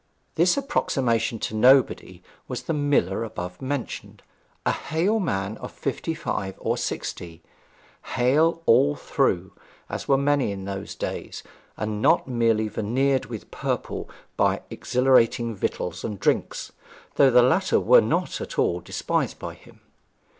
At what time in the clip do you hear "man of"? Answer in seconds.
5.19-5.71